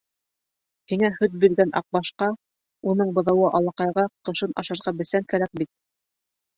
—Һиңә 0.93 1.11
һөт 1.19 1.35
биргән 1.43 1.75
Аҡбашҡа, 1.83 2.31
уның 2.93 3.13
быҙауы 3.21 3.55
Алаҡайға 3.63 4.09
ҡышын 4.27 4.61
ашарға 4.65 4.99
бесән 5.05 5.33
кәрәк 5.33 5.59
бит. 5.65 5.75